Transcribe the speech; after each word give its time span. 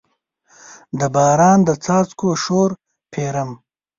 د 0.99 1.01
باران 1.15 1.59
د 1.67 1.69
څاڅکو 1.83 2.29
شور 2.43 2.69
پیرم 3.11 3.51